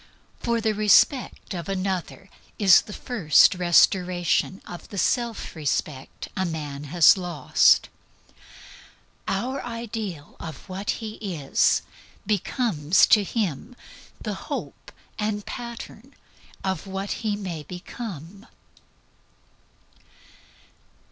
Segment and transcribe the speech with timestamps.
[0.41, 7.17] The respect of another is the first restoration of the self respect a man has
[7.17, 7.87] lost;
[9.27, 11.83] our ideal of what he is
[12.25, 13.75] becomes to him
[14.19, 16.15] the hope and pattern
[16.63, 18.47] of what he may become.